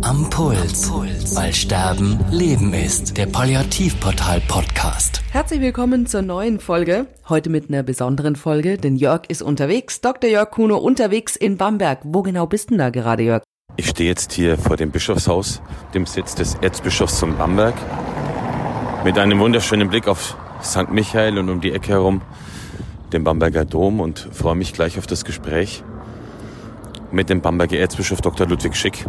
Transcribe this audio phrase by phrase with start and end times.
[0.00, 0.90] Am Puls.
[1.36, 3.18] Weil Sterben Leben ist.
[3.18, 5.22] Der Palliativportal-Podcast.
[5.30, 7.06] Herzlich willkommen zur neuen Folge.
[7.28, 10.00] Heute mit einer besonderen Folge, denn Jörg ist unterwegs.
[10.00, 10.30] Dr.
[10.30, 12.00] Jörg Kuno unterwegs in Bamberg.
[12.04, 13.42] Wo genau bist denn da gerade, Jörg?
[13.76, 15.60] Ich stehe jetzt hier vor dem Bischofshaus,
[15.92, 17.74] dem Sitz des Erzbischofs von Bamberg,
[19.04, 20.90] mit einem wunderschönen Blick auf St.
[20.90, 22.22] Michael und um die Ecke herum
[23.12, 25.84] den Bamberger Dom und freue mich gleich auf das Gespräch
[27.10, 28.46] mit dem Bamberger Erzbischof Dr.
[28.46, 29.04] Ludwig Schick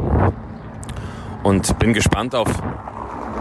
[1.43, 2.49] und bin gespannt auf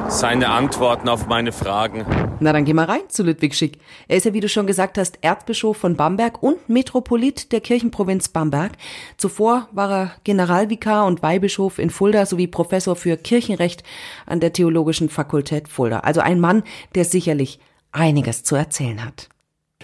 [0.08, 2.04] seine Antworten auf meine Fragen.
[2.40, 3.78] Na, dann geh mal rein zu Ludwig Schick.
[4.08, 8.28] Er ist ja, wie du schon gesagt hast, Erzbischof von Bamberg und Metropolit der Kirchenprovinz
[8.28, 8.72] Bamberg.
[9.16, 13.84] Zuvor war er Generalvikar und Weihbischof in Fulda sowie Professor für Kirchenrecht
[14.26, 16.00] an der Theologischen Fakultät Fulda.
[16.00, 17.58] Also ein Mann, der sicherlich
[17.92, 19.28] einiges zu erzählen hat.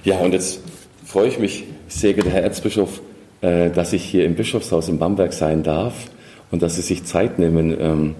[0.05, 0.61] Ja, und jetzt
[1.05, 3.01] freue ich mich, sehr geehrter Herr Erzbischof,
[3.41, 6.09] äh, dass ich hier im Bischofshaus in Bamberg sein darf
[6.51, 8.15] und dass Sie sich Zeit nehmen, ähm,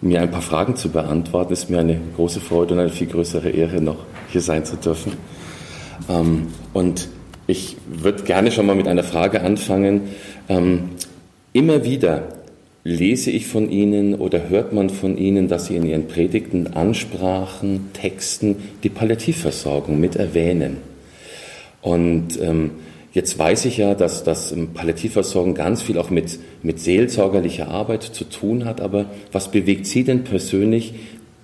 [0.00, 1.52] mir ein paar Fragen zu beantworten.
[1.52, 3.98] Ist mir eine große Freude und eine viel größere Ehre, noch
[4.30, 5.12] hier sein zu dürfen.
[6.08, 7.08] Ähm, und
[7.46, 10.02] ich würde gerne schon mal mit einer Frage anfangen.
[10.48, 10.90] Ähm,
[11.52, 12.28] immer wieder
[12.84, 17.90] lese ich von Ihnen oder hört man von Ihnen, dass Sie in Ihren Predigten, Ansprachen,
[17.92, 20.78] Texten die Palliativversorgung mit erwähnen.
[21.82, 22.70] Und ähm,
[23.12, 28.24] Jetzt weiß ich ja, dass das Palliativversorgung ganz viel auch mit, mit seelsorgerlicher Arbeit zu
[28.24, 30.94] tun hat, aber was bewegt Sie denn persönlich,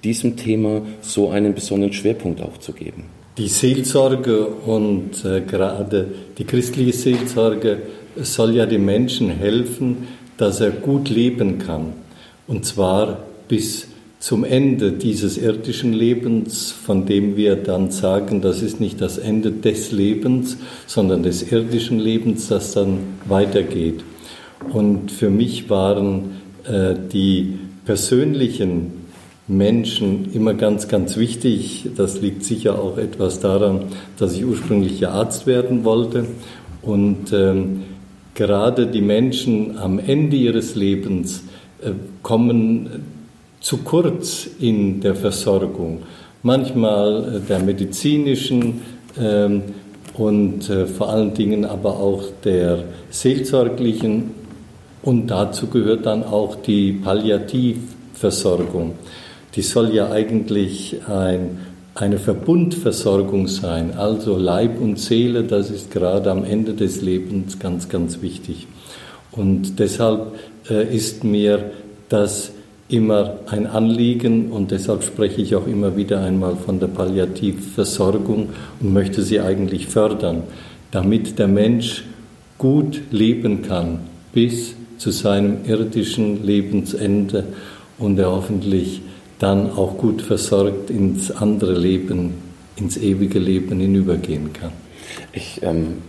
[0.04, 3.04] diesem Thema so einen besonderen Schwerpunkt auch zu geben?
[3.38, 7.82] Die Seelsorge und äh, gerade die christliche Seelsorge
[8.16, 10.06] soll ja dem Menschen helfen,
[10.36, 11.94] dass er gut leben kann.
[12.46, 13.88] Und zwar bis
[14.24, 19.52] zum Ende dieses irdischen Lebens, von dem wir dann sagen, das ist nicht das Ende
[19.52, 24.02] des Lebens, sondern des irdischen Lebens, das dann weitergeht.
[24.72, 28.92] Und für mich waren äh, die persönlichen
[29.46, 31.90] Menschen immer ganz, ganz wichtig.
[31.94, 36.24] Das liegt sicher auch etwas daran, dass ich ursprünglich ja Arzt werden wollte.
[36.80, 37.82] Und ähm,
[38.32, 41.44] gerade die Menschen am Ende ihres Lebens
[41.82, 41.90] äh,
[42.22, 43.12] kommen
[43.64, 46.02] zu kurz in der Versorgung,
[46.42, 48.82] manchmal äh, der medizinischen
[49.18, 49.62] ähm,
[50.18, 54.32] und äh, vor allen Dingen aber auch der seelsorglichen
[55.00, 58.96] und dazu gehört dann auch die Palliativversorgung.
[59.54, 61.60] Die soll ja eigentlich ein,
[61.94, 67.88] eine Verbundversorgung sein, also Leib und Seele, das ist gerade am Ende des Lebens ganz,
[67.88, 68.66] ganz wichtig.
[69.32, 70.34] Und deshalb
[70.68, 71.70] äh, ist mir
[72.10, 72.52] das
[72.94, 78.50] immer ein Anliegen und deshalb spreche ich auch immer wieder einmal von der Palliativversorgung
[78.80, 80.44] und möchte sie eigentlich fördern,
[80.90, 82.04] damit der Mensch
[82.56, 84.00] gut leben kann
[84.32, 87.44] bis zu seinem irdischen Lebensende
[87.98, 89.02] und er hoffentlich
[89.38, 92.34] dann auch gut versorgt ins andere Leben,
[92.76, 94.83] ins ewige Leben hinübergehen kann.
[95.32, 96.02] Ich ähm,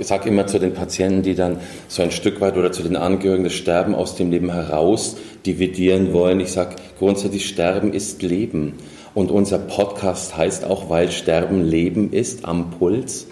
[0.00, 3.44] sage immer zu den Patienten, die dann so ein Stück weit oder zu den Angehörigen
[3.44, 6.40] das Sterben aus dem Leben heraus dividieren wollen.
[6.40, 8.74] Ich sage grundsätzlich, Sterben ist Leben.
[9.14, 13.26] Und unser Podcast heißt auch, weil Sterben Leben ist, am Puls.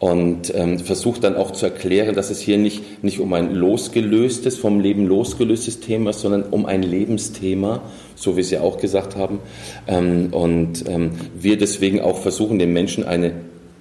[0.00, 4.58] Und ähm, versucht dann auch zu erklären, dass es hier nicht, nicht um ein losgelöstes,
[4.58, 7.82] vom Leben losgelöstes Thema ist, sondern um ein Lebensthema,
[8.16, 9.38] so wie Sie auch gesagt haben.
[9.86, 13.32] Ähm, und ähm, wir deswegen auch versuchen, den Menschen eine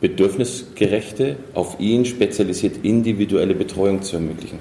[0.02, 4.60] bedürfnisgerechte, auf ihn spezialisiert individuelle Betreuung zu ermöglichen.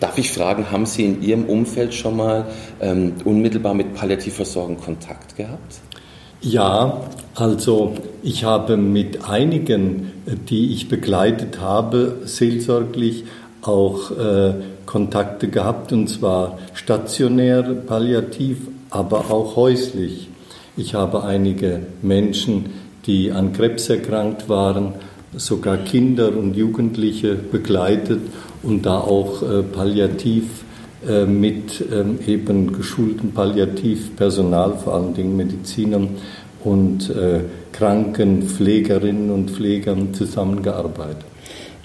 [0.00, 2.46] Darf ich fragen, haben Sie in Ihrem Umfeld schon mal
[2.80, 5.80] ähm, unmittelbar mit Palliativversorgung Kontakt gehabt?
[6.42, 7.02] Ja,
[7.34, 10.10] also ich habe mit einigen,
[10.48, 13.24] die ich begleitet habe, seelsorglich
[13.60, 14.54] auch äh,
[14.86, 18.56] Kontakte gehabt, und zwar stationär, palliativ,
[18.88, 20.28] aber auch häuslich.
[20.78, 22.72] Ich habe einige Menschen,
[23.06, 24.94] die an Krebs erkrankt waren,
[25.36, 28.20] sogar Kinder und Jugendliche begleitet
[28.62, 30.64] und da auch äh, palliativ
[31.08, 36.16] äh, mit ähm, eben geschultem Palliativpersonal, vor allen Dingen Medizinern
[36.62, 37.40] und äh,
[37.72, 41.24] Krankenpflegerinnen und Pflegern zusammengearbeitet.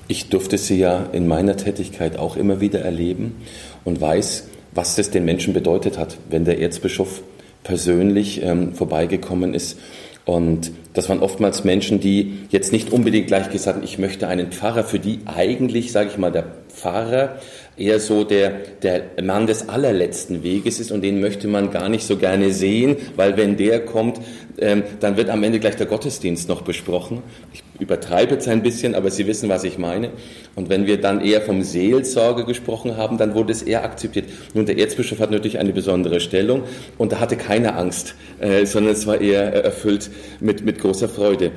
[0.07, 3.37] Ich durfte sie ja in meiner Tätigkeit auch immer wieder erleben
[3.85, 7.21] und weiß, was das den Menschen bedeutet hat, wenn der Erzbischof
[7.63, 9.77] persönlich ähm, vorbeigekommen ist
[10.25, 14.51] und das waren oftmals Menschen, die jetzt nicht unbedingt gleich gesagt haben, ich möchte einen
[14.51, 16.45] Pfarrer, für die eigentlich, sage ich mal, der
[16.75, 17.39] Pfarrer
[17.77, 18.51] eher so der,
[18.81, 22.97] der Mann des allerletzten Weges ist und den möchte man gar nicht so gerne sehen,
[23.15, 24.19] weil wenn der kommt,
[24.57, 27.21] ähm, dann wird am Ende gleich der Gottesdienst noch besprochen.
[27.53, 30.11] Ich übertreibe jetzt ein bisschen, aber Sie wissen, was ich meine.
[30.55, 34.29] Und wenn wir dann eher vom Seelsorge gesprochen haben, dann wurde es eher akzeptiert.
[34.53, 36.63] Nun, der Erzbischof hat natürlich eine besondere Stellung
[36.97, 41.51] und er hatte keine Angst, äh, sondern es war eher erfüllt mit, mit großer Freude.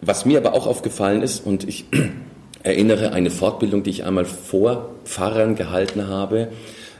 [0.00, 1.84] Was mir aber auch aufgefallen ist, und ich
[2.62, 6.48] erinnere eine Fortbildung, die ich einmal vor Pfarrern gehalten habe,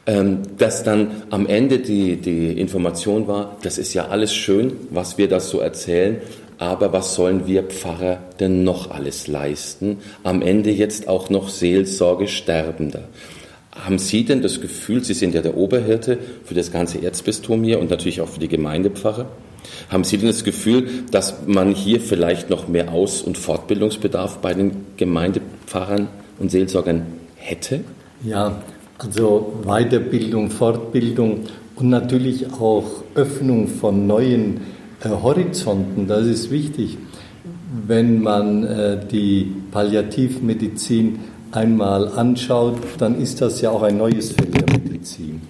[0.07, 5.19] ähm, dass dann am Ende die, die Information war, das ist ja alles schön, was
[5.19, 6.19] wir das so erzählen,
[6.59, 9.99] aber was sollen wir Pfarrer denn noch alles leisten?
[10.23, 13.05] Am Ende jetzt auch noch Seelsorge Sterbender.
[13.73, 17.79] Haben Sie denn das Gefühl, Sie sind ja der Oberhirte für das ganze Erzbistum hier
[17.79, 19.27] und natürlich auch für die Gemeindepfarrer,
[19.89, 24.55] haben Sie denn das Gefühl, dass man hier vielleicht noch mehr Aus- und Fortbildungsbedarf bei
[24.55, 26.09] den Gemeindepfarrern
[26.39, 27.85] und Seelsorgern hätte?
[28.25, 28.63] Ja,
[28.99, 31.41] also Weiterbildung, Fortbildung
[31.77, 34.61] und natürlich auch Öffnung von neuen
[35.03, 36.99] äh, Horizonten, das ist wichtig.
[37.87, 41.21] Wenn man äh, die Palliativmedizin
[41.53, 45.41] einmal anschaut, dann ist das ja auch ein neues Feld der Medizin.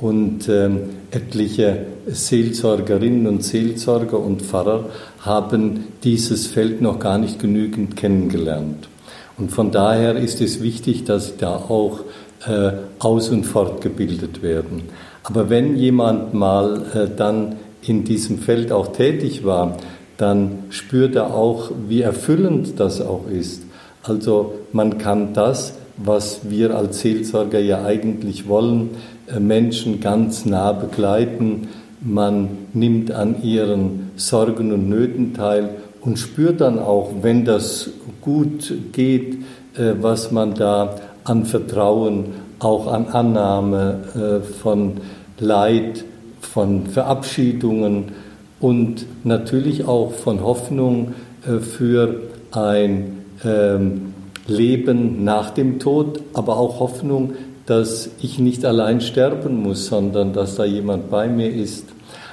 [0.00, 0.80] Und ähm,
[1.10, 4.86] etliche Seelsorgerinnen und Seelsorger und Pfarrer
[5.20, 8.88] haben dieses Feld noch gar nicht genügend kennengelernt.
[9.36, 12.00] Und von daher ist es wichtig, dass da auch
[12.46, 14.84] äh, aus- und fortgebildet werden.
[15.22, 19.76] Aber wenn jemand mal äh, dann in diesem Feld auch tätig war,
[20.16, 23.62] dann spürt er auch, wie erfüllend das auch ist.
[24.02, 28.90] Also man kann das, was wir als Seelsorger ja eigentlich wollen,
[29.26, 31.68] äh, Menschen ganz nah begleiten.
[32.00, 35.70] Man nimmt an ihren Sorgen und Nöten teil
[36.00, 37.90] und spürt dann auch, wenn das
[38.22, 39.34] gut geht,
[39.76, 42.26] äh, was man da an Vertrauen,
[42.58, 44.94] auch an Annahme äh, von
[45.38, 46.04] Leid,
[46.40, 48.12] von Verabschiedungen
[48.60, 52.20] und natürlich auch von Hoffnung für
[52.50, 54.09] ein ähm,
[54.46, 57.34] Leben nach dem Tod, aber auch Hoffnung,
[57.66, 61.84] dass ich nicht allein sterben muss, sondern dass da jemand bei mir ist.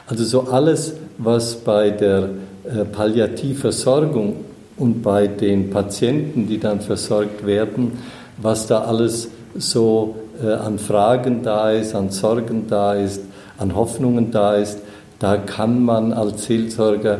[0.07, 2.29] Also so alles, was bei der
[2.63, 4.37] äh, Palliativversorgung
[4.77, 7.93] und bei den Patienten, die dann versorgt werden,
[8.41, 13.21] was da alles so äh, an Fragen da ist, an Sorgen da ist,
[13.57, 14.79] an Hoffnungen da ist,
[15.19, 17.19] da kann man als Seelsorger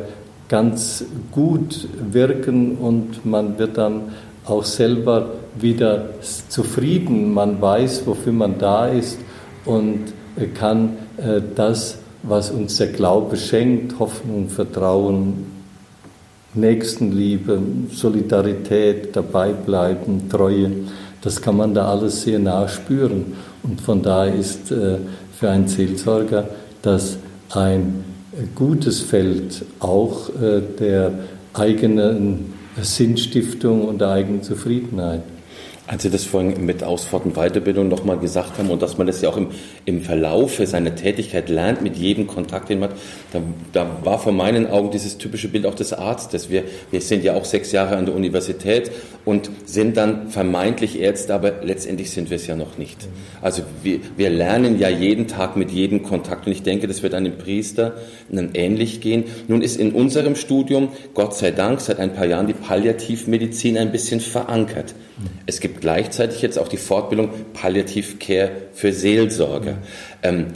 [0.50, 4.14] ganz gut wirken und man wird dann
[4.50, 5.30] auch selber
[5.60, 6.10] wieder
[6.50, 7.34] zufrieden.
[7.34, 9.18] Man weiß, wofür man da ist
[9.66, 10.06] und
[10.54, 15.46] kann äh, das, was uns der Glaube schenkt, Hoffnung, Vertrauen,
[16.54, 17.60] Nächstenliebe,
[17.92, 20.72] Solidarität, dabeibleiben, Treue,
[21.22, 23.34] das kann man da alles sehr nah spüren.
[23.64, 24.98] Und von daher ist äh,
[25.38, 26.48] für einen Seelsorger
[26.82, 27.18] das
[27.50, 28.04] ein
[28.56, 31.12] gutes Feld auch äh, der
[31.54, 32.54] eigenen
[32.84, 35.24] Sinnstiftung und der eigenen Zufriedenheit.
[35.88, 39.22] Als Sie das vorhin mit Ausfahrt und Weiterbildung nochmal gesagt haben und dass man das
[39.22, 39.48] ja auch im,
[39.86, 42.98] im Verlaufe seiner Tätigkeit lernt, mit jedem Kontakt, den man hat,
[43.32, 43.42] da,
[43.72, 46.50] da war vor meinen Augen dieses typische Bild auch des Arztes.
[46.50, 48.92] Wir, wir sind ja auch sechs Jahre an der Universität
[49.24, 53.08] und sind dann vermeintlich Ärzte, aber letztendlich sind wir es ja noch nicht.
[53.42, 57.14] Also wir, wir lernen ja jeden Tag mit jedem Kontakt und ich denke, das wird
[57.14, 57.96] einem Priester
[58.54, 59.24] ähnlich gehen.
[59.48, 63.94] Nun ist in unserem Studium, Gott sei Dank, seit ein paar Jahren die Palliativmedizin ein
[63.94, 64.96] bisschen verankert.
[65.46, 69.78] Es gibt gleichzeitig jetzt auch die Fortbildung Palliativcare für Seelsorger.
[70.24, 70.48] Ähm,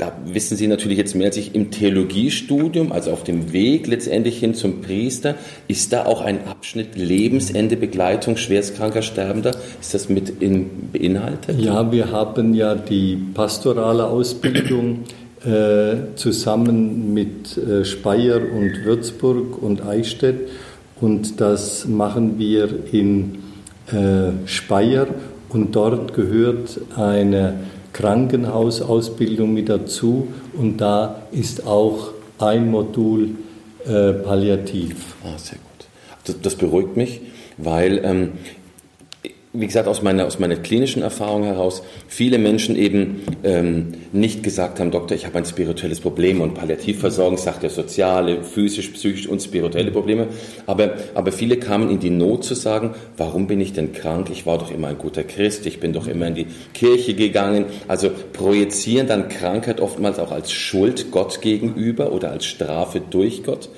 [0.00, 4.38] da wissen Sie natürlich jetzt mehr als ich im Theologiestudium, also auf dem Weg letztendlich
[4.38, 5.34] hin zum Priester,
[5.68, 9.54] ist da auch ein Abschnitt Lebensende Begleitung schwerstkranker Sterbender?
[9.78, 11.60] Ist das mit in, beinhaltet?
[11.60, 15.00] Ja, wir haben ja die pastorale Ausbildung
[15.44, 20.48] äh, zusammen mit äh, Speyer und Würzburg und Eichstätt
[20.98, 23.38] und das machen wir in
[23.92, 25.06] äh, Speyer
[25.48, 27.60] und dort gehört eine
[27.92, 33.30] Krankenhausausbildung mit dazu und da ist auch ein Modul
[33.84, 35.16] äh, Palliativ.
[35.24, 35.86] Ah, sehr gut.
[36.24, 37.20] Das, das beruhigt mich,
[37.56, 38.32] weil ähm,
[39.52, 44.78] wie gesagt, aus meiner, aus meiner klinischen Erfahrung heraus, viele Menschen eben ähm, nicht gesagt
[44.78, 49.42] haben, Doktor, ich habe ein spirituelles Problem und Palliativversorgung sagt ja soziale, physisch, psychisch und
[49.42, 50.28] spirituelle Probleme.
[50.66, 54.28] Aber, aber viele kamen in die Not zu sagen, warum bin ich denn krank?
[54.30, 57.64] Ich war doch immer ein guter Christ, ich bin doch immer in die Kirche gegangen.
[57.88, 63.68] Also projizieren dann Krankheit oftmals auch als Schuld Gott gegenüber oder als Strafe durch Gott.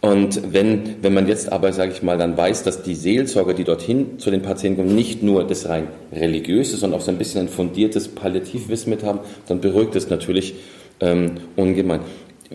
[0.00, 3.64] Und wenn, wenn man jetzt aber, sage ich mal, dann weiß, dass die Seelsorger, die
[3.64, 7.40] dorthin zu den Patienten kommen, nicht nur das rein religiöse, sondern auch so ein bisschen
[7.40, 10.54] ein fundiertes Palliativwissen mit haben, dann beruhigt es natürlich
[11.00, 12.00] ähm, ungemein.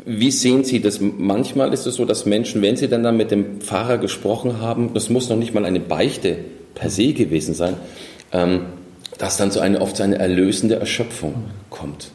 [0.06, 1.00] Wie sehen Sie das?
[1.02, 4.94] Manchmal ist es so, dass Menschen, wenn sie dann, dann mit dem Pfarrer gesprochen haben,
[4.94, 6.38] das muss noch nicht mal eine Beichte
[6.74, 7.76] per se gewesen sein,
[8.32, 8.62] ähm,
[9.20, 11.36] dass dann so eine oft so eine erlösende Erschöpfung
[11.70, 12.10] kommt.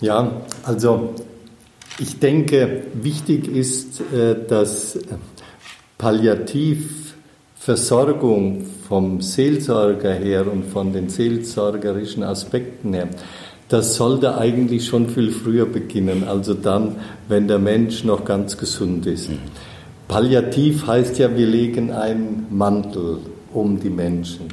[0.00, 0.30] Ja,
[0.62, 1.14] also
[2.00, 4.98] ich denke, wichtig ist, äh, dass
[5.98, 13.10] Palliativversorgung vom Seelsorger her und von den seelsorgerischen Aspekten her,
[13.68, 16.96] das sollte eigentlich schon viel früher beginnen, also dann,
[17.28, 19.28] wenn der Mensch noch ganz gesund ist.
[20.08, 23.18] Palliativ heißt ja, wir legen einen Mantel
[23.52, 24.46] um die Menschen.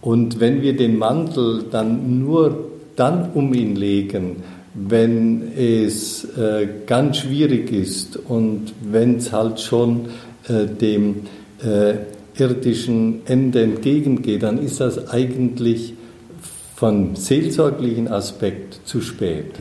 [0.00, 4.42] Und wenn wir den Mantel dann nur dann um ihn legen,
[4.74, 10.06] wenn es äh, ganz schwierig ist und wenn es halt schon
[10.48, 11.22] äh, dem
[11.62, 11.94] äh,
[12.38, 15.94] irdischen Ende entgegengeht, dann ist das eigentlich
[16.76, 19.52] von seelsorglichen Aspekt zu spät.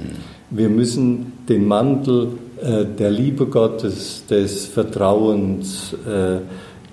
[0.51, 2.29] Wir müssen den Mantel
[2.61, 6.37] äh, der Liebe Gottes, des Vertrauens, äh,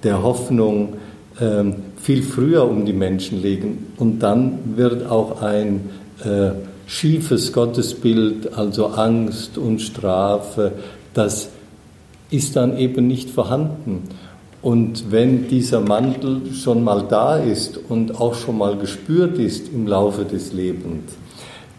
[0.02, 0.94] der Hoffnung
[1.40, 5.90] ähm, viel früher um die Menschen legen und dann wird auch ein
[6.24, 6.50] äh,
[6.86, 10.72] schiefes Gottesbild, also Angst und Strafe,
[11.14, 11.48] das
[12.30, 14.04] ist dann eben nicht vorhanden.
[14.62, 19.86] Und wenn dieser Mantel schon mal da ist und auch schon mal gespürt ist im
[19.86, 21.12] Laufe des Lebens,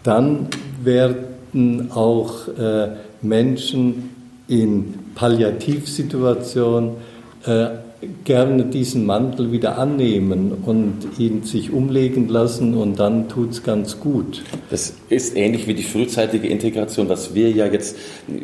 [0.03, 0.47] dann
[0.83, 2.89] werden auch äh,
[3.21, 4.09] Menschen
[4.47, 6.91] in Palliativsituationen
[7.45, 7.67] äh,
[8.23, 13.99] gerne diesen Mantel wieder annehmen und ihn sich umlegen lassen und dann tut es ganz
[13.99, 14.43] gut.
[14.69, 17.97] Das ist ähnlich wie die frühzeitige Integration, was wir ja jetzt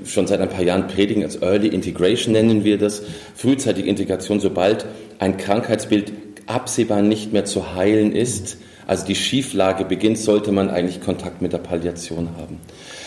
[0.06, 3.04] schon seit ein paar Jahren predigen, als Early Integration nennen wir das.
[3.36, 4.86] Frühzeitige Integration, sobald
[5.20, 6.14] ein Krankheitsbild
[6.48, 8.58] absehbar nicht mehr zu heilen ist,
[8.88, 12.58] also die Schieflage beginnt, sollte man eigentlich Kontakt mit der Palliation haben.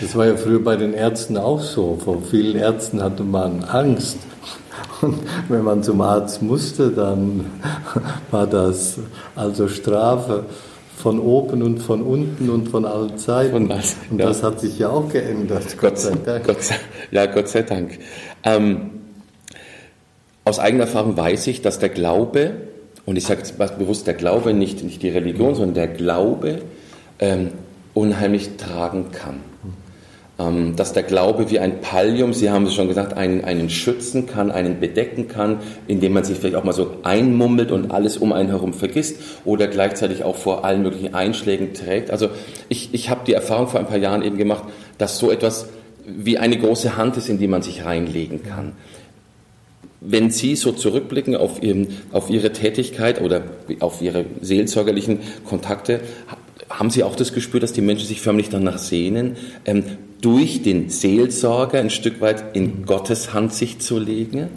[0.01, 1.99] Das war ja früher bei den Ärzten auch so.
[2.03, 4.19] Vor vielen Ärzten hatte man Angst
[5.03, 7.47] und wenn man zum Arzt musste, dann
[8.31, 8.99] war das
[9.35, 10.45] also Strafe
[10.97, 13.69] von oben und von unten und von allen Seiten.
[13.69, 14.27] Was, und ja.
[14.27, 15.77] das hat sich ja auch geändert.
[15.79, 16.47] Gott, sei Dank.
[16.47, 16.77] Gott sei,
[17.11, 17.99] ja, Gott sei Dank.
[18.43, 18.91] Ähm,
[20.45, 22.55] aus eigener Erfahrung weiß ich, dass der Glaube,
[23.05, 26.61] und ich sage jetzt bewusst der Glaube, nicht, nicht die Religion, sondern der Glaube
[27.19, 27.51] ähm,
[27.95, 29.41] unheimlich tragen kann.
[30.39, 34.27] Ähm, dass der Glaube wie ein Pallium, Sie haben es schon gesagt, einen, einen schützen
[34.27, 38.35] kann, einen bedecken kann, indem man sich vielleicht auch mal so einmummelt und alles um
[38.35, 39.17] einen herum vergisst
[39.47, 42.11] oder gleichzeitig auch vor allen möglichen Einschlägen trägt.
[42.11, 42.29] Also
[42.69, 44.65] ich, ich habe die Erfahrung vor ein paar Jahren eben gemacht,
[44.99, 45.69] dass so etwas
[46.05, 48.73] wie eine große Hand ist, in die man sich reinlegen kann.
[50.03, 53.43] Wenn Sie so zurückblicken auf, Ihren, auf Ihre Tätigkeit oder
[53.81, 56.01] auf Ihre seelsorgerlichen Kontakte,
[56.71, 59.85] haben Sie auch das Gespür, dass die Menschen sich förmlich danach sehnen, ähm,
[60.21, 64.49] durch den Seelsorger ein Stück weit in Gottes Hand sich zu legen?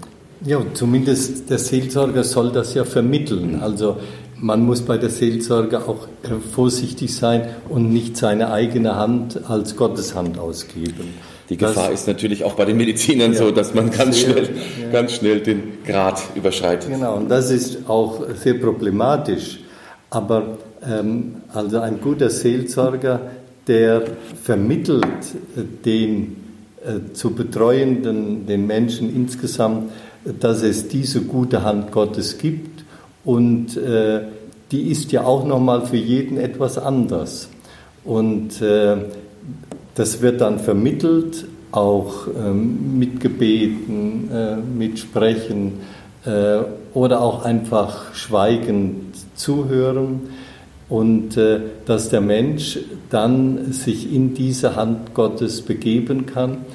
[0.45, 3.59] Ja, zumindest der Seelsorger soll das ja vermitteln.
[3.61, 3.97] Also
[4.37, 9.75] man muss bei der Seelsorge auch äh, vorsichtig sein und nicht seine eigene Hand als
[9.75, 11.13] Gottes Hand ausgeben.
[11.49, 14.31] Die Gefahr das, ist natürlich auch bei den Medizinern ja, so, dass man ganz sehr,
[14.31, 14.49] schnell,
[14.81, 14.89] ja.
[14.91, 16.89] ganz schnell den Grad überschreitet.
[16.89, 19.59] Genau, und das ist auch sehr problematisch.
[20.11, 23.21] Aber also ein guter Seelsorger
[23.69, 24.01] der
[24.43, 25.05] vermittelt
[25.85, 26.37] den
[26.83, 29.91] äh, zu betreuenden, den Menschen insgesamt,
[30.39, 32.83] dass es diese gute Hand Gottes gibt
[33.23, 34.21] und äh,
[34.71, 37.49] die ist ja auch nochmal für jeden etwas anders.
[38.03, 38.97] Und äh,
[39.95, 45.73] das wird dann vermittelt, auch ähm, mit Gebeten, äh, mit Sprechen
[46.25, 46.59] äh,
[46.93, 50.21] oder auch einfach schweigend zuhören
[50.89, 52.79] und äh, dass der Mensch
[53.09, 56.65] dann sich in diese Hand Gottes begeben kann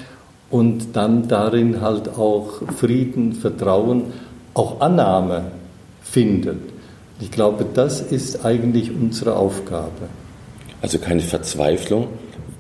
[0.51, 4.05] und dann darin halt auch Frieden, Vertrauen,
[4.55, 5.51] auch Annahme
[6.03, 6.61] findet.
[7.21, 10.09] Ich glaube, das ist eigentlich unsere Aufgabe.
[10.81, 12.09] Also keine Verzweiflung,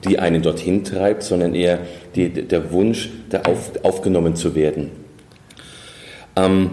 [0.04, 1.80] die einen dorthin treibt, sondern eher
[2.16, 4.90] die, der Wunsch, der auf, aufgenommen zu werden.
[6.34, 6.70] Ähm,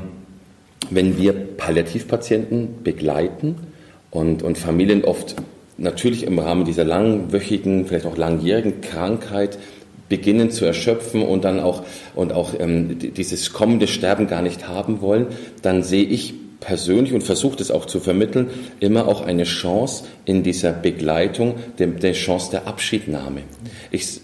[0.89, 3.70] wenn wir Palliativpatienten begleiten,
[4.11, 5.35] und, und Familien oft
[5.77, 9.57] natürlich im Rahmen dieser langwöchigen, vielleicht auch langjährigen Krankheit
[10.09, 11.83] beginnen zu erschöpfen und dann auch,
[12.15, 15.27] und auch ähm, dieses kommende Sterben gar nicht haben wollen,
[15.61, 18.49] dann sehe ich persönlich und versuche das auch zu vermitteln,
[18.79, 23.41] immer auch eine Chance in dieser Begleitung, der, der Chance der Abschiednahme.
[23.89, 24.21] Ich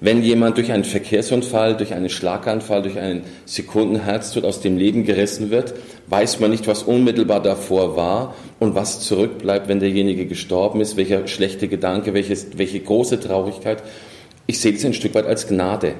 [0.00, 5.50] wenn jemand durch einen Verkehrsunfall, durch einen Schlaganfall, durch einen Sekundenherztod aus dem Leben gerissen
[5.50, 5.74] wird,
[6.08, 11.26] weiß man nicht, was unmittelbar davor war und was zurückbleibt, wenn derjenige gestorben ist, welcher
[11.26, 13.82] schlechte Gedanke, welches, welche große Traurigkeit.
[14.46, 15.94] Ich sehe das ein Stück weit als Gnade.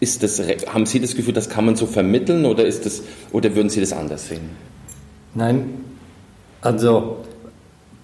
[0.00, 0.40] Ist das,
[0.72, 3.80] haben Sie das Gefühl, das kann man so vermitteln oder, ist das, oder würden Sie
[3.80, 4.50] das anders sehen?
[5.34, 5.70] Nein,
[6.60, 7.24] also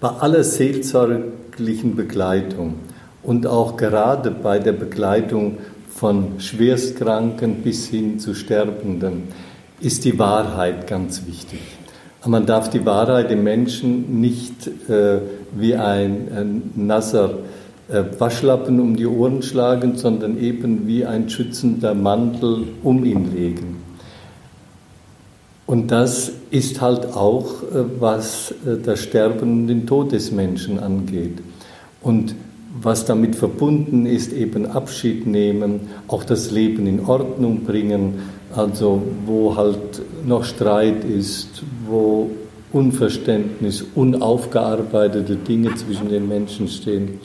[0.01, 2.75] bei aller seelsorglichen Begleitung
[3.23, 5.57] und auch gerade bei der Begleitung
[5.89, 9.23] von Schwerstkranken bis hin zu Sterbenden
[9.79, 11.59] ist die Wahrheit ganz wichtig.
[12.25, 15.19] Man darf die Wahrheit dem Menschen nicht äh,
[15.53, 17.39] wie ein, ein nasser
[17.89, 23.77] äh, Waschlappen um die Ohren schlagen, sondern eben wie ein schützender Mantel um ihn legen.
[25.65, 30.79] Und das ist halt auch, äh, was äh, das Sterben und den Tod des Menschen
[30.79, 31.39] angeht.
[32.01, 32.35] Und
[32.79, 38.19] was damit verbunden ist, eben Abschied nehmen, auch das Leben in Ordnung bringen,
[38.55, 42.31] also wo halt noch Streit ist, wo
[42.71, 47.19] Unverständnis, unaufgearbeitete Dinge zwischen den Menschen stehen,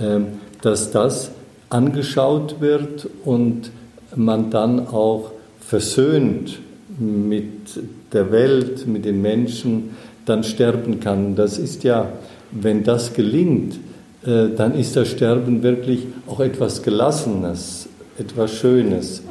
[0.00, 0.26] ähm,
[0.62, 1.30] dass das
[1.68, 3.70] angeschaut wird und
[4.16, 5.30] man dann auch
[5.60, 6.58] versöhnt
[6.98, 7.80] mit
[8.12, 9.90] der Welt, mit den Menschen,
[10.26, 11.36] dann sterben kann.
[11.36, 12.12] Das ist ja,
[12.50, 13.78] wenn das gelingt,
[14.22, 19.22] dann ist das Sterben wirklich auch etwas Gelassenes, etwas Schönes.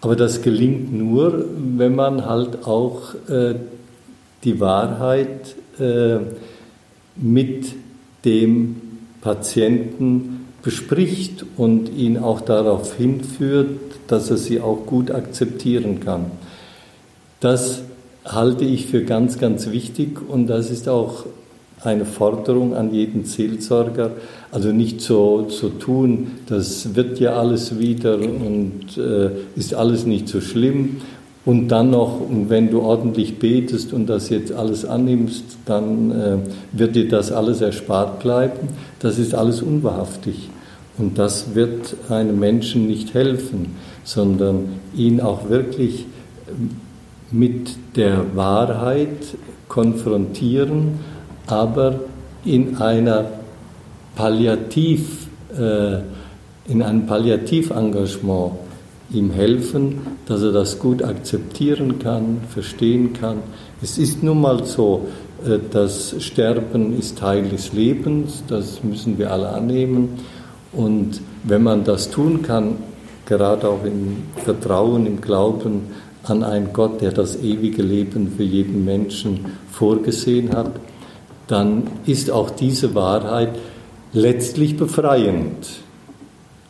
[0.00, 1.44] Aber das gelingt nur,
[1.76, 3.54] wenn man halt auch äh,
[4.42, 6.18] die Wahrheit äh,
[7.14, 7.66] mit
[8.24, 8.80] dem
[9.20, 16.32] Patienten bespricht und ihn auch darauf hinführt, dass er sie auch gut akzeptieren kann.
[17.40, 17.82] Das
[18.24, 21.26] halte ich für ganz, ganz wichtig und das ist auch
[21.84, 24.12] eine Forderung an jeden Seelsorger,
[24.50, 30.06] also nicht so zu so tun, das wird ja alles wieder und äh, ist alles
[30.06, 30.98] nicht so schlimm.
[31.44, 36.36] Und dann noch, wenn du ordentlich betest und das jetzt alles annimmst, dann äh,
[36.70, 38.68] wird dir das alles erspart bleiben.
[39.00, 40.50] Das ist alles unwahrhaftig.
[40.98, 43.74] Und das wird einem Menschen nicht helfen,
[44.04, 46.06] sondern ihn auch wirklich
[47.32, 49.08] mit der Wahrheit
[49.68, 51.00] konfrontieren
[51.46, 52.00] aber
[52.44, 53.24] in einer
[54.14, 55.98] Palliativ, äh,
[56.70, 58.52] in einem Palliativengagement
[59.12, 63.38] ihm helfen, dass er das gut akzeptieren kann, verstehen kann.
[63.82, 65.08] Es ist nun mal so,
[65.44, 70.20] äh, das Sterben ist Teil des Lebens, das müssen wir alle annehmen.
[70.72, 72.76] Und wenn man das tun kann,
[73.26, 75.82] gerade auch im Vertrauen, im Glauben
[76.24, 80.70] an einen Gott, der das ewige Leben für jeden Menschen vorgesehen hat,
[81.52, 83.50] dann ist auch diese Wahrheit
[84.14, 85.66] letztlich befreiend.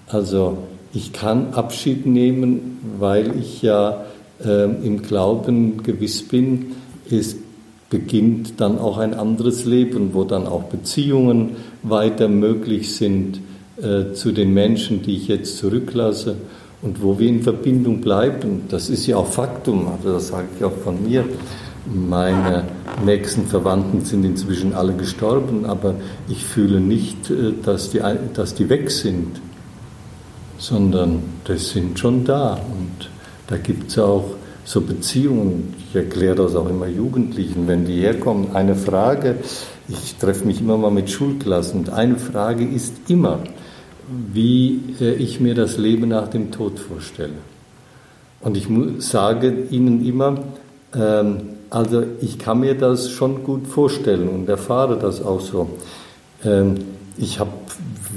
[0.09, 0.59] Also
[0.93, 4.05] ich kann Abschied nehmen, weil ich ja
[4.45, 6.73] äh, im Glauben gewiss bin,
[7.09, 7.37] es
[7.91, 11.51] beginnt dann auch ein anderes Leben, wo dann auch Beziehungen
[11.85, 13.39] weiter möglich sind
[13.81, 16.37] äh, zu den Menschen, die ich jetzt zurücklasse
[16.83, 18.63] und wo wir in Verbindung bleiben.
[18.69, 21.25] Das ist ja auch Faktum, also das sage ich auch von mir.
[21.87, 22.65] Meine
[23.05, 25.95] nächsten Verwandten sind inzwischen alle gestorben, aber
[26.29, 28.01] ich fühle nicht, äh, dass die,
[28.35, 29.41] dass die weg sind,
[30.59, 32.55] sondern das sind schon da.
[32.55, 33.11] Und
[33.49, 35.75] da gibt es auch so Beziehungen.
[35.79, 38.55] Ich erkläre das auch immer Jugendlichen, wenn die herkommen.
[38.55, 39.37] Eine Frage,
[39.89, 43.41] ich treffe mich immer mal mit Schulklassen, und eine Frage ist immer,
[44.33, 47.33] wie äh, ich mir das Leben nach dem Tod vorstelle.
[48.41, 48.67] Und ich
[48.99, 50.39] sage ihnen immer,
[50.95, 51.37] ähm,
[51.73, 55.71] also ich kann mir das schon gut vorstellen und erfahre das auch so.
[56.45, 56.75] Ähm,
[57.17, 57.51] ich habe,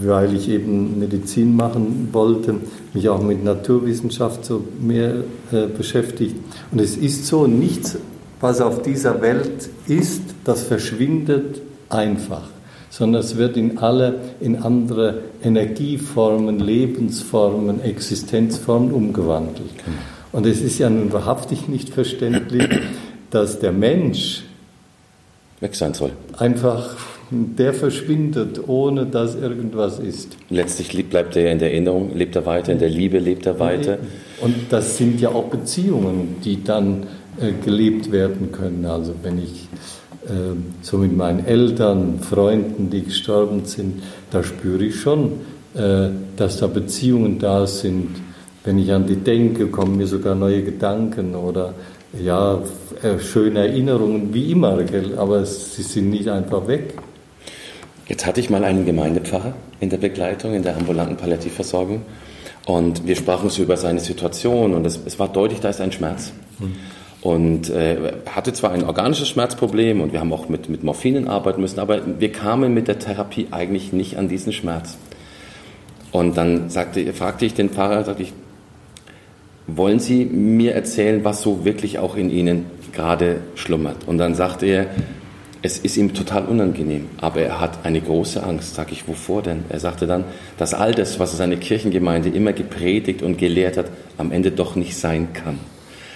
[0.01, 2.55] weil ich eben Medizin machen wollte,
[2.93, 5.15] mich auch mit Naturwissenschaft so mehr
[5.53, 6.35] äh, beschäftigt.
[6.71, 7.97] Und es ist so, nichts,
[8.41, 12.49] was auf dieser Welt ist, das verschwindet einfach,
[12.89, 19.71] sondern es wird in alle, in andere Energieformen, Lebensformen, Existenzformen umgewandelt.
[20.33, 22.67] Und es ist ja nun wahrhaftig nicht verständlich,
[23.29, 24.43] dass der Mensch
[25.59, 26.11] weg sein soll.
[26.37, 26.95] Einfach,
[27.31, 30.37] der verschwindet, ohne dass irgendwas ist.
[30.49, 33.59] Letztlich bleibt er ja in der Erinnerung, lebt er weiter, in der Liebe lebt er
[33.59, 33.97] weiter.
[34.41, 37.07] Und das sind ja auch Beziehungen, die dann
[37.39, 38.85] äh, gelebt werden können.
[38.85, 39.67] Also wenn ich
[40.25, 45.33] äh, so mit meinen Eltern, Freunden, die gestorben sind, da spüre ich schon,
[45.73, 48.09] äh, dass da Beziehungen da sind.
[48.63, 51.73] Wenn ich an die denke, kommen mir sogar neue Gedanken oder
[52.21, 52.61] ja,
[53.01, 55.17] äh, schöne Erinnerungen wie immer, gell?
[55.17, 56.95] aber sie sind nicht einfach weg.
[58.07, 62.03] Jetzt hatte ich mal einen Gemeindepfarrer in der Begleitung, in der ambulanten Palliativversorgung.
[62.65, 65.91] Und wir sprachen so über seine Situation und es, es war deutlich, da ist ein
[65.91, 66.33] Schmerz.
[66.59, 66.75] Mhm.
[67.21, 71.61] Und äh, hatte zwar ein organisches Schmerzproblem und wir haben auch mit, mit Morphinen arbeiten
[71.61, 74.97] müssen, aber wir kamen mit der Therapie eigentlich nicht an diesen Schmerz.
[76.11, 78.33] Und dann sagte, fragte ich den Pfarrer, sagte ich,
[79.67, 84.07] wollen Sie mir erzählen, was so wirklich auch in Ihnen gerade schlummert?
[84.07, 84.87] Und dann sagte er,
[85.61, 88.75] es ist ihm total unangenehm, aber er hat eine große Angst.
[88.75, 89.65] Sag ich, wovor denn?
[89.69, 90.25] Er sagte dann,
[90.59, 93.87] dass all das, was seine Kirchengemeinde immer gepredigt und gelehrt hat,
[94.19, 95.59] am Ende doch nicht sein kann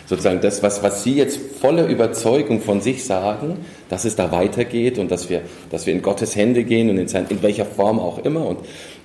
[0.10, 3.58] sozusagen das, was, was Sie jetzt voller Überzeugung von sich sagen,
[3.90, 7.08] dass es da weitergeht und dass wir, dass wir in Gottes Hände gehen und in,
[7.08, 8.48] sein, in welcher Form auch immer.
[8.48, 8.58] Und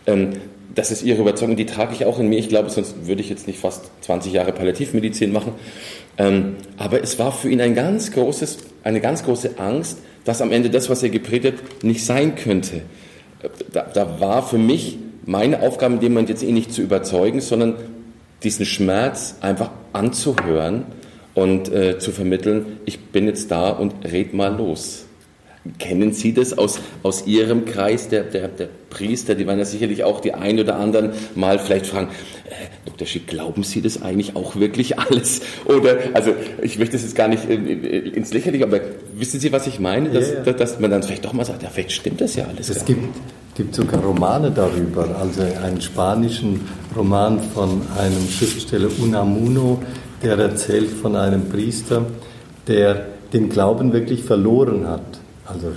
[0.06, 0.30] ähm,
[0.74, 2.38] das ist Ihre Überzeugung, die trage ich auch in mir.
[2.38, 5.52] Ich glaube, sonst würde ich jetzt nicht fast 20 Jahre Palliativmedizin machen.
[6.18, 10.52] Ähm, aber es war für ihn ein ganz großes, eine ganz große Angst, dass am
[10.52, 12.82] Ende das, was er gepredigt hat, nicht sein könnte.
[13.72, 17.40] Da, da war für mich meine Aufgabe in dem Moment jetzt ihn nicht zu überzeugen,
[17.40, 17.76] sondern
[18.42, 20.86] diesen Schmerz einfach anzuhören
[21.34, 25.03] und äh, zu vermitteln, ich bin jetzt da und red mal los.
[25.78, 29.34] Kennen Sie das aus, aus Ihrem Kreis der, der, der Priester?
[29.34, 32.08] Die werden ja sicherlich auch die ein oder anderen mal vielleicht fragen,
[32.44, 32.50] äh,
[32.84, 33.06] Dr.
[33.06, 35.40] Schick, glauben Sie das eigentlich auch wirklich alles?
[35.64, 38.80] Oder, also ich möchte das jetzt gar nicht ins Lächerliche, aber
[39.14, 40.10] wissen Sie, was ich meine?
[40.10, 40.52] Dass, ja, ja.
[40.52, 42.68] dass man dann vielleicht doch mal sagt, ja, vielleicht stimmt das ja alles.
[42.68, 43.02] Es gibt,
[43.54, 46.60] gibt sogar Romane darüber, also einen spanischen
[46.94, 49.82] Roman von einem Schriftsteller Unamuno,
[50.22, 52.04] der erzählt von einem Priester,
[52.68, 55.23] der den Glauben wirklich verloren hat.
[55.46, 55.72] Also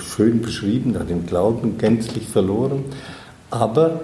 [0.00, 2.84] schön beschrieben, hat den Glauben gänzlich verloren,
[3.50, 4.02] aber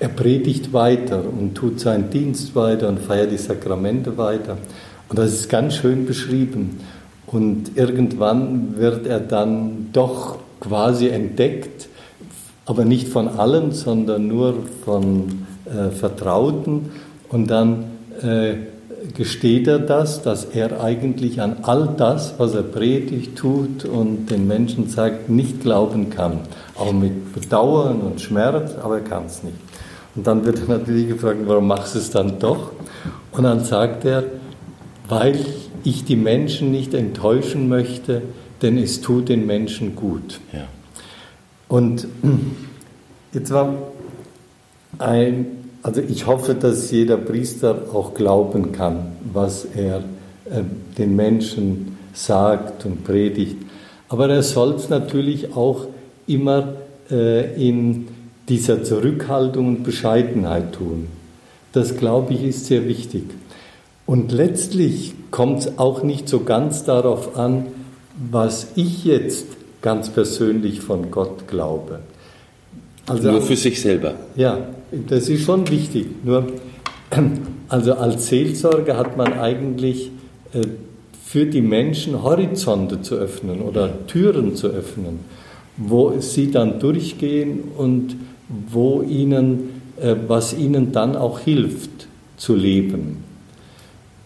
[0.00, 4.56] er predigt weiter und tut seinen Dienst weiter und feiert die Sakramente weiter.
[5.08, 6.80] Und das ist ganz schön beschrieben.
[7.26, 11.88] Und irgendwann wird er dann doch quasi entdeckt,
[12.64, 16.90] aber nicht von allen, sondern nur von äh, Vertrauten.
[17.28, 17.84] Und dann
[18.22, 18.54] äh,
[19.14, 24.46] gesteht er das, dass er eigentlich an all das, was er predigt, tut und den
[24.46, 26.40] Menschen sagt, nicht glauben kann.
[26.76, 29.56] Auch mit Bedauern und Schmerz, aber er kann es nicht.
[30.14, 32.72] Und dann wird er natürlich gefragt, warum machst du es dann doch?
[33.32, 34.24] Und dann sagt er,
[35.08, 35.38] weil
[35.84, 38.22] ich die Menschen nicht enttäuschen möchte,
[38.62, 40.40] denn es tut den Menschen gut.
[40.52, 40.64] Ja.
[41.68, 42.08] Und
[43.32, 43.74] jetzt war
[44.98, 45.46] ein,
[45.88, 50.00] also ich hoffe, dass jeder Priester auch glauben kann, was er
[50.44, 50.60] äh,
[50.98, 53.56] den Menschen sagt und predigt.
[54.10, 55.86] Aber er soll es natürlich auch
[56.26, 56.74] immer
[57.10, 58.08] äh, in
[58.50, 61.06] dieser Zurückhaltung und Bescheidenheit tun.
[61.72, 63.24] Das, glaube ich, ist sehr wichtig.
[64.04, 67.64] Und letztlich kommt es auch nicht so ganz darauf an,
[68.30, 69.46] was ich jetzt
[69.80, 72.00] ganz persönlich von Gott glaube.
[73.08, 74.14] Also, Nur für sich selber.
[74.36, 74.58] Ja,
[75.08, 76.06] das ist schon wichtig.
[76.24, 76.46] Nur,
[77.68, 80.10] also als Seelsorger hat man eigentlich
[80.52, 80.62] äh,
[81.24, 85.20] für die Menschen Horizonte zu öffnen oder Türen zu öffnen,
[85.76, 88.16] wo sie dann durchgehen und
[88.70, 93.24] wo ihnen, äh, was ihnen dann auch hilft zu leben.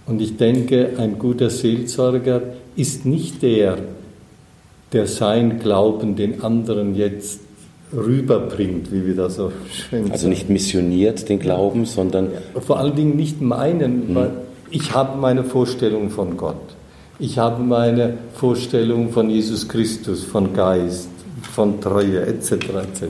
[0.06, 2.42] Und ich denke, ein guter Seelsorger
[2.76, 3.78] ist nicht der,
[4.92, 7.41] der sein Glauben den anderen jetzt
[7.94, 10.12] rüberbringt, wie wir das so schön sagen.
[10.12, 12.28] Also nicht missioniert den Glauben, sondern...
[12.60, 14.14] Vor allen Dingen nicht meinen, mhm.
[14.14, 14.30] weil
[14.70, 16.56] ich habe meine Vorstellung von Gott.
[17.18, 21.08] Ich habe meine Vorstellung von Jesus Christus, von Geist,
[21.42, 22.52] von Treue etc.
[22.52, 23.04] etc.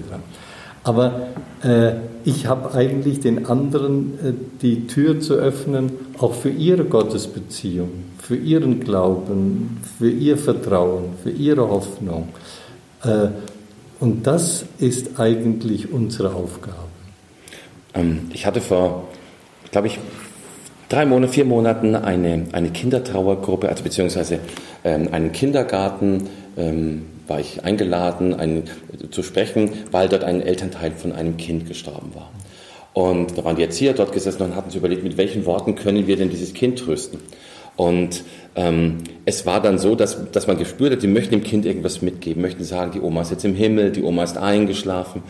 [0.84, 1.28] Aber
[1.62, 1.92] äh,
[2.24, 8.36] ich habe eigentlich den anderen äh, die Tür zu öffnen, auch für ihre Gottesbeziehung, für
[8.36, 12.28] ihren Glauben, für ihr Vertrauen, für ihre Hoffnung.
[13.04, 13.28] Äh,
[14.02, 16.76] und das ist eigentlich unsere Aufgabe.
[17.94, 19.08] Ähm, ich hatte vor,
[19.70, 19.98] glaube ich,
[20.88, 24.40] drei Monaten, vier Monaten eine, eine Kindertrauergruppe, also beziehungsweise
[24.84, 26.28] ähm, einen Kindergarten.
[26.56, 28.64] Ähm, war ich eingeladen, einen,
[29.12, 32.30] zu sprechen, weil dort ein Elternteil von einem Kind gestorben war.
[32.94, 36.08] Und da waren die Erzieher dort gesessen und hatten sich überlegt, mit welchen Worten können
[36.08, 37.20] wir denn dieses Kind trösten.
[37.76, 41.64] Und ähm, es war dann so, dass, dass man gespürt hat, die möchten dem Kind
[41.64, 45.22] irgendwas mitgeben, möchten sagen, die Oma ist jetzt im Himmel, die Oma ist eingeschlafen.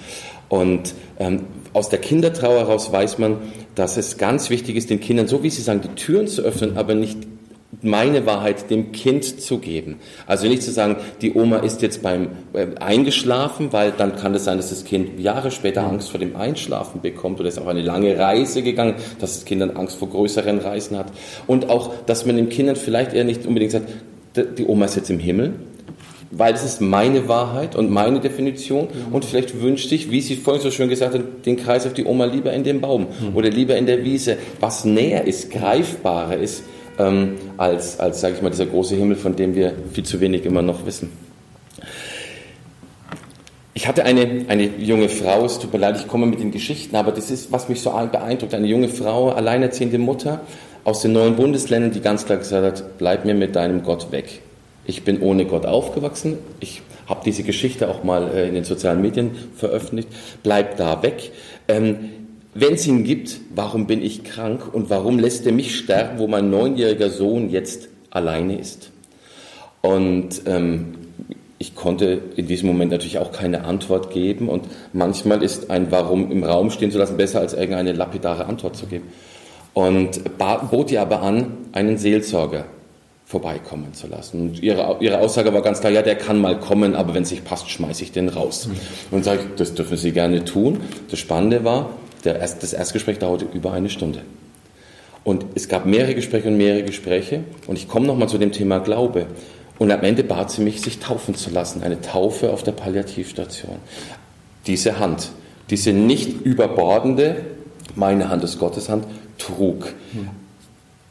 [0.49, 3.39] Und ähm, aus der Kindertrauer heraus weiß man,
[3.75, 6.77] dass es ganz wichtig ist, den Kindern, so wie sie sagen, die Türen zu öffnen,
[6.77, 7.19] aber nicht
[7.83, 9.97] meine Wahrheit dem Kind zu geben.
[10.27, 14.45] Also nicht zu sagen, die Oma ist jetzt beim äh, eingeschlafen, weil dann kann es
[14.45, 17.83] sein, dass das Kind Jahre später Angst vor dem Einschlafen bekommt oder ist auf eine
[17.83, 21.07] lange Reise gegangen, dass das Kind dann Angst vor größeren Reisen hat.
[21.47, 23.89] Und auch, dass man den Kindern vielleicht eher nicht unbedingt sagt,
[24.37, 25.55] die Oma ist jetzt im Himmel,
[26.33, 30.63] weil es ist meine Wahrheit und meine Definition und vielleicht wünscht sich, wie Sie vorhin
[30.63, 33.37] so schön gesagt haben, den Kreis auf die Oma lieber in dem Baum mhm.
[33.37, 36.65] oder lieber in der Wiese, was näher ist, greifbarer ist,
[36.99, 40.45] ähm, als, als sage ich mal, dieser große Himmel, von dem wir viel zu wenig
[40.45, 41.11] immer noch wissen.
[43.75, 46.95] Ich hatte eine, eine junge Frau, es tut mir leid, ich komme mit den Geschichten,
[46.95, 50.41] aber das ist, was mich so beeindruckt, eine junge Frau, alleinerziehende Mutter
[50.85, 54.43] aus den neuen Bundesländern, die ganz klar gesagt hat, bleib mir mit deinem Gott weg.
[54.85, 59.01] Ich bin ohne Gott aufgewachsen, ich habe diese Geschichte auch mal äh, in den sozialen
[59.01, 60.09] Medien veröffentlicht,
[60.43, 61.33] bleib da weg.
[61.69, 62.11] Ähm,
[62.55, 66.27] wenn es ihn gibt, warum bin ich krank und warum lässt er mich sterben, wo
[66.27, 68.91] mein neunjähriger Sohn jetzt alleine ist?
[69.81, 70.95] Und ähm,
[71.59, 76.31] ich konnte in diesem Moment natürlich auch keine Antwort geben und manchmal ist ein Warum
[76.31, 79.09] im Raum stehen zu lassen besser als irgendeine lapidare Antwort zu geben.
[79.73, 82.67] Und bot ihr aber an, einen Seelsorger
[83.25, 84.41] vorbeikommen zu lassen.
[84.41, 87.31] Und ihre, ihre Aussage war ganz klar, ja, der kann mal kommen, aber wenn es
[87.31, 88.67] nicht passt, schmeiße ich den raus.
[88.67, 89.17] Mhm.
[89.17, 90.81] Und sage ich, das dürfen Sie gerne tun.
[91.11, 91.91] Das Spannende war,
[92.25, 94.23] der das Erstgespräch dauerte über eine Stunde.
[95.25, 97.45] Und es gab mehrere Gespräche und mehrere Gespräche.
[97.67, 99.27] Und ich komme nochmal zu dem Thema Glaube.
[99.79, 101.83] Und am Ende bat sie mich, sich taufen zu lassen.
[101.83, 103.77] Eine Taufe auf der Palliativstation.
[104.67, 105.31] Diese Hand,
[105.71, 107.37] diese nicht überbordende,
[107.95, 109.07] meine Hand ist Gottes Hand,
[109.39, 109.93] trug.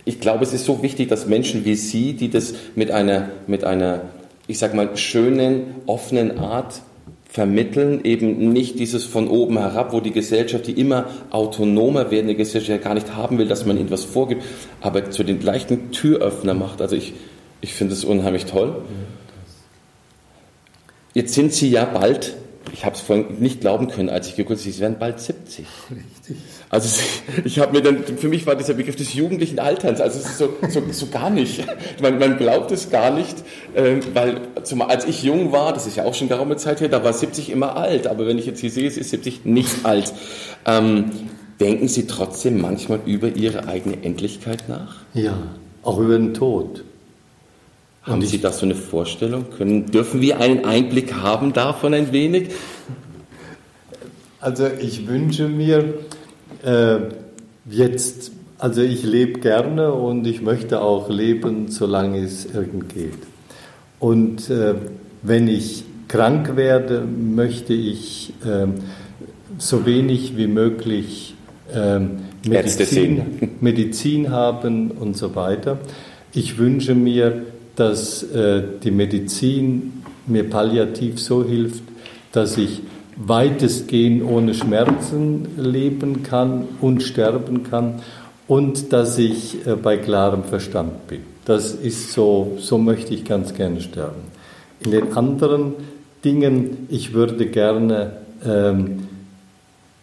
[0.03, 3.63] Ich glaube, es ist so wichtig, dass Menschen wie Sie, die das mit einer, mit
[3.63, 4.01] einer
[4.47, 6.81] ich sag mal, schönen, offenen Art
[7.31, 12.69] vermitteln, eben nicht dieses von oben herab, wo die Gesellschaft, die immer autonomer werdende Gesellschaft
[12.69, 14.43] ja gar nicht haben will, dass man ihnen was vorgibt,
[14.81, 16.81] aber zu den gleichen Türöffner macht.
[16.81, 17.13] Also ich,
[17.61, 18.81] ich finde es unheimlich toll.
[21.13, 22.35] Jetzt sind Sie ja bald
[22.73, 25.65] ich habe es vorhin nicht glauben können, als ich geguckt habe, sie werden bald 70.
[25.89, 26.37] Richtig.
[26.71, 27.01] Also
[27.43, 30.37] ich habe mir dann, für mich war dieser Begriff des jugendlichen Alterns, also es ist
[30.37, 31.65] so, so, so gar nicht.
[32.01, 33.35] Man, man, glaubt es gar nicht,
[33.75, 36.87] äh, weil zum, als ich jung war, das ist ja auch schon geraume Zeit her,
[36.87, 39.83] da war 70 immer alt, aber wenn ich jetzt hier sehe, es ist 70 nicht
[39.85, 40.13] alt.
[40.65, 41.11] Ähm,
[41.59, 44.95] denken Sie trotzdem manchmal über Ihre eigene Endlichkeit nach?
[45.13, 45.37] Ja,
[45.83, 46.85] auch über den Tod.
[48.03, 49.47] Haben Sie da so eine Vorstellung?
[49.57, 52.51] Können, dürfen wir einen Einblick haben davon ein wenig?
[54.39, 55.93] Also ich wünsche mir
[56.63, 56.99] äh,
[57.69, 63.19] jetzt, also ich lebe gerne und ich möchte auch leben, solange es irgend geht.
[63.99, 64.75] Und äh,
[65.21, 68.67] wenn ich krank werde, möchte ich äh,
[69.57, 71.35] so wenig wie möglich
[71.73, 75.79] ähm, Medizin, Medizin haben und so weiter.
[76.33, 77.43] Ich wünsche mir,
[77.75, 81.83] dass äh, die Medizin mir palliativ so hilft,
[82.31, 82.81] dass ich
[83.27, 88.01] weitestgehend ohne Schmerzen leben kann und sterben kann
[88.47, 91.21] und dass ich äh, bei klarem Verstand bin.
[91.45, 94.21] Das ist so, so möchte ich ganz gerne sterben.
[94.79, 95.73] In den anderen
[96.23, 98.13] Dingen, ich würde gerne
[98.45, 99.07] ähm,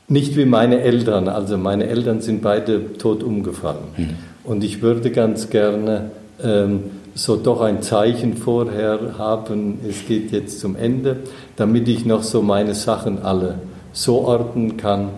[0.08, 3.84] nicht wie meine Eltern, also meine Eltern sind beide tot umgefallen.
[3.96, 4.08] Mhm.
[4.44, 6.10] Und ich würde ganz gerne
[6.42, 6.84] ähm,
[7.18, 11.16] so doch ein Zeichen vorher haben, es geht jetzt zum Ende,
[11.56, 13.58] damit ich noch so meine Sachen alle
[13.92, 15.08] so ordnen kann,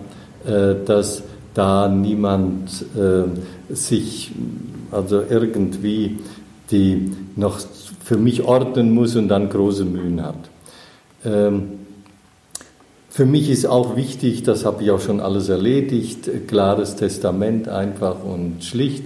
[0.43, 1.21] äh, dass
[1.53, 4.31] da niemand äh, sich
[4.91, 6.17] also irgendwie
[6.71, 7.59] die noch
[8.03, 10.49] für mich ordnen muss und dann große Mühen hat.
[11.23, 11.73] Ähm,
[13.09, 18.23] für mich ist auch wichtig, das habe ich auch schon alles erledigt, klares Testament einfach
[18.23, 19.03] und schlicht,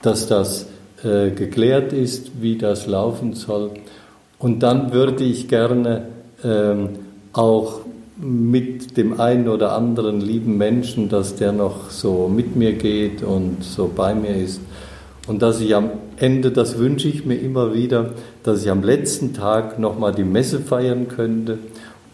[0.00, 0.66] dass das
[1.04, 3.70] äh, geklärt ist, wie das laufen soll.
[4.38, 6.06] Und dann würde ich gerne
[6.44, 6.90] ähm,
[7.32, 7.80] auch
[8.20, 13.62] mit dem einen oder anderen lieben Menschen, dass der noch so mit mir geht und
[13.62, 14.60] so bei mir ist.
[15.28, 19.34] Und dass ich am Ende, das wünsche ich mir immer wieder, dass ich am letzten
[19.34, 21.58] Tag nochmal die Messe feiern könnte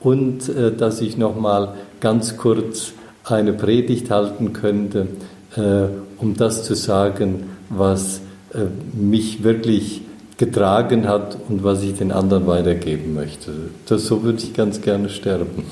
[0.00, 2.92] und äh, dass ich nochmal ganz kurz
[3.24, 5.06] eine Predigt halten könnte,
[5.56, 5.86] äh,
[6.18, 8.20] um das zu sagen, was
[8.92, 10.02] mich wirklich
[10.36, 13.52] getragen hat und was ich den anderen weitergeben möchte.
[13.86, 15.64] Das, so würde ich ganz gerne sterben.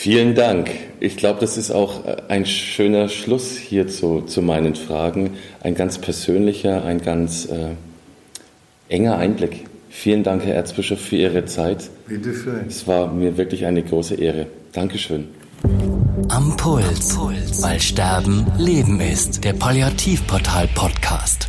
[0.00, 0.70] Vielen Dank.
[0.98, 5.32] Ich glaube, das ist auch äh, ein schöner Schluss hier zu, zu meinen Fragen.
[5.62, 7.74] Ein ganz persönlicher, ein ganz äh,
[8.88, 9.66] enger Einblick.
[9.90, 11.90] Vielen Dank, Herr Erzbischof, für Ihre Zeit.
[12.06, 12.64] Bitte schön.
[12.66, 14.46] Es war mir wirklich eine große Ehre.
[14.72, 15.28] Dankeschön.
[16.28, 17.16] Am Puls,
[17.62, 19.44] weil Sterben Leben ist.
[19.44, 21.48] Der Palliativportal Podcast.